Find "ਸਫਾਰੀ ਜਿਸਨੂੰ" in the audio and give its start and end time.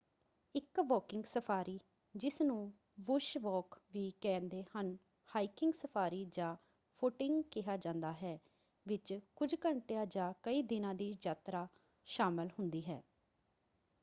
1.23-2.71